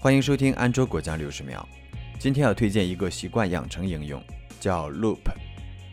[0.00, 1.68] 欢迎收听安卓果酱六十秒。
[2.20, 4.22] 今天要推荐一个习惯养成应用，
[4.60, 5.18] 叫 Loop。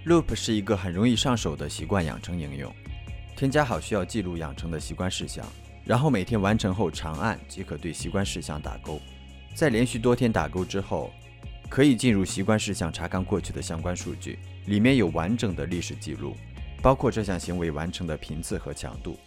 [0.05, 2.71] Loop 是一个很容易上手的习惯养成应用。
[3.35, 5.43] 添加好需要记录养成的习惯事项，
[5.83, 9.01] 然后每天完成后长按即可对习惯事项打勾。
[9.55, 11.11] 在连续多天打勾之后，
[11.67, 14.37] 可以进入习惯事项查看过去的相关数据，
[14.67, 16.35] 里面有完整的历史记录，
[16.79, 19.17] 包括这项行为完成的频次和强度。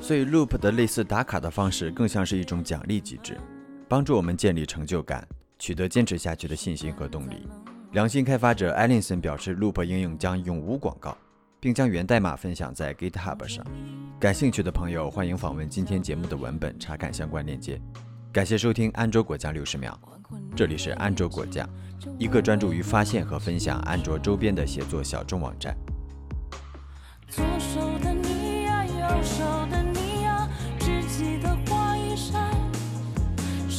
[0.00, 3.38] 所以 Loop 的类似打卡的方式，更像是一种奖励机制。
[3.90, 5.26] 帮助我们建立成就感，
[5.58, 7.48] 取得坚持下去的信心和动力。
[7.90, 11.18] 良心开发者艾琳森表示，Loop 应用将永无广告，
[11.58, 13.66] 并将源代码分享在 GitHub 上。
[14.20, 17.80] 感兴趣的朋友欢迎访问今天节目的文本，查看相关链接。
[18.32, 19.98] 感谢收听安卓果酱六十秒，
[20.54, 21.68] 这里是安卓果酱，
[22.16, 25.76] 一个专注于发现和分享安卓周边的写作小众网站。
[27.26, 29.59] 左手的你呀，右手